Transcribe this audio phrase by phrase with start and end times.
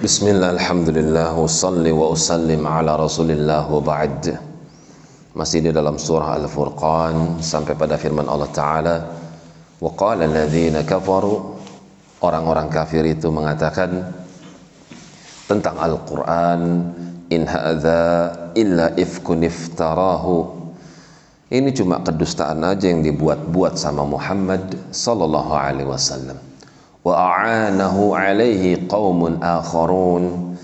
[0.00, 4.32] Bismillah, Alhamdulillah, Wassalli wa usallim ala rasulillah wa ba'd.
[5.36, 8.96] Masih di dalam surah Al-Furqan Sampai pada firman Allah Ta'ala
[9.76, 11.52] Wa qala alladhina kafaru.
[12.24, 14.08] Orang-orang kafir itu mengatakan
[15.44, 16.60] Tentang Al-Quran
[17.28, 20.64] In hadha illa ifkun iftarahu.
[21.52, 24.64] Ini cuma kedustaan aja yang dibuat-buat sama Muhammad
[24.96, 26.49] Sallallahu alaihi wasallam
[27.00, 30.54] wa a'anahu alaihi qaumun akharun.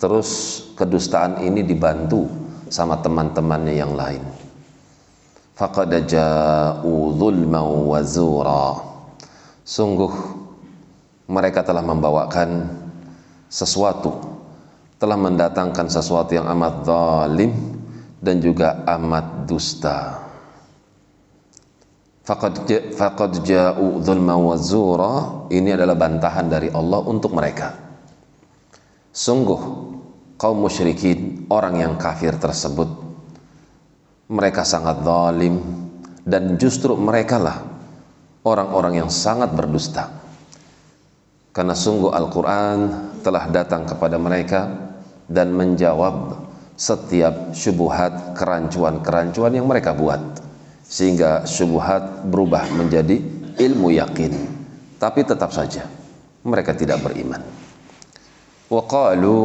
[0.00, 2.24] Terus kedustaan ini dibantu
[2.72, 4.22] sama teman-temannya yang lain.
[5.58, 8.66] Faqad ja'u dzulman wa zura.
[9.60, 10.12] Sungguh
[11.28, 12.64] mereka telah membawakan
[13.50, 14.40] sesuatu
[15.00, 17.52] telah mendatangkan sesuatu yang amat zalim
[18.20, 20.29] dan juga amat dusta
[22.24, 25.12] faqad ja'u wa zura.
[25.50, 27.74] Ini adalah bantahan dari Allah untuk mereka.
[29.10, 29.60] Sungguh
[30.38, 32.88] kaum musyrikin orang yang kafir tersebut
[34.30, 35.58] mereka sangat zalim
[36.22, 37.58] dan justru mereka lah
[38.46, 40.06] orang-orang yang sangat berdusta.
[41.50, 42.78] Karena sungguh Al-Quran
[43.26, 44.70] telah datang kepada mereka
[45.26, 46.38] dan menjawab
[46.78, 50.22] setiap syubuhat kerancuan-kerancuan yang mereka buat
[50.90, 53.22] sehingga syubhat berubah menjadi
[53.62, 54.34] ilmu yakin.
[54.98, 55.86] Tapi tetap saja
[56.42, 57.40] mereka tidak beriman.
[58.66, 59.38] Waqalu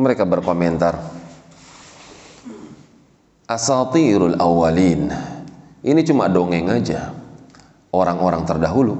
[0.00, 0.96] mereka berkomentar
[3.44, 5.12] asatirul awalin
[5.84, 7.12] ini cuma dongeng aja.
[7.94, 8.96] Orang-orang terdahulu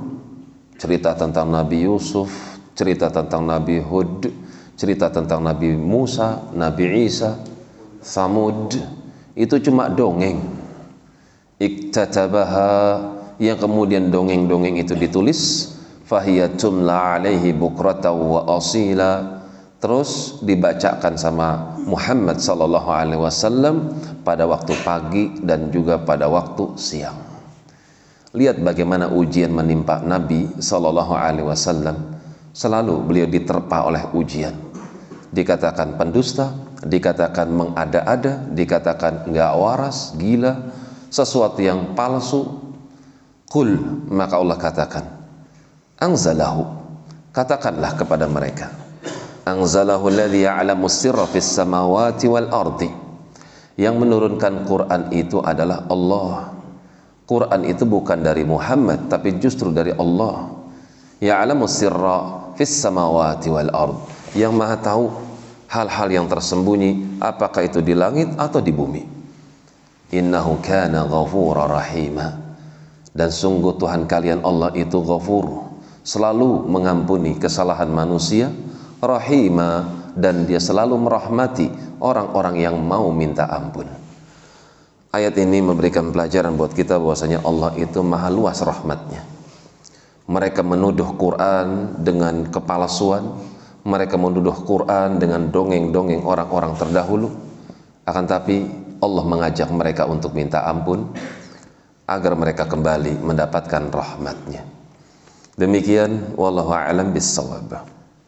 [0.76, 2.28] cerita tentang Nabi Yusuf
[2.76, 4.28] cerita tentang Nabi Hud
[4.76, 7.40] cerita tentang Nabi Musa Nabi Isa
[8.04, 8.76] Samud
[9.36, 10.55] itu cuma dongeng
[11.56, 13.00] iktatabaha
[13.40, 15.72] yang kemudian dongeng-dongeng itu ditulis
[16.08, 19.36] fahiyatum la alaihi bukrata wa asila.
[19.76, 23.92] Terus dibacakan sama Muhammad sallallahu alaihi wasallam
[24.24, 27.20] pada waktu pagi dan juga pada waktu siang.
[28.32, 32.16] Lihat bagaimana ujian menimpa Nabi sallallahu alaihi wasallam.
[32.56, 34.56] Selalu beliau diterpa oleh ujian.
[35.28, 40.56] Dikatakan pendusta dikatakan mengada-ada dikatakan enggak waras gila
[41.10, 42.46] sesuatu yang palsu
[43.50, 43.78] kul
[44.10, 45.04] maka Allah katakan
[46.00, 46.84] anzalahu.
[47.36, 48.72] Katakanlah kepada mereka
[49.44, 52.90] anzalahu alladhi ya'lamu sirra fis samawati wal ardi.
[53.76, 56.56] Yang menurunkan Quran itu adalah Allah.
[57.28, 60.48] Quran itu bukan dari Muhammad tapi justru dari Allah.
[61.20, 63.96] Ya'lamu sirra fis samawati wal ard.
[64.32, 65.12] Yang maha tahu
[65.68, 69.15] hal-hal yang tersembunyi apakah itu di langit atau di bumi
[70.10, 72.36] innahu kana ghafura rahima.
[73.16, 75.72] Dan sungguh Tuhan kalian Allah itu ghafur
[76.04, 78.52] selalu mengampuni kesalahan manusia
[79.00, 83.88] rahima dan dia selalu merahmati orang-orang yang mau minta ampun.
[85.16, 89.24] Ayat ini memberikan pelajaran buat kita bahwasanya Allah itu maha luas rahmatnya.
[90.28, 93.24] Mereka menuduh Quran dengan kepalsuan
[93.86, 97.30] mereka menuduh Quran dengan dongeng-dongeng orang-orang terdahulu.
[98.02, 98.66] Akan tapi
[99.06, 101.14] Allah mengajak mereka untuk minta ampun
[102.10, 104.66] agar mereka kembali mendapatkan rahmatnya.
[105.56, 107.95] Demikian wallahu a'lam bissawab